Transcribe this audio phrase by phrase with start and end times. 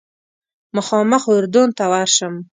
[0.77, 2.33] مخامخ اردن ته ورشم.